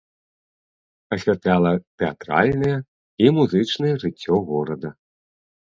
[1.15, 2.75] Асвятляла тэатральнае
[3.27, 4.89] і музычнае жыццё горада.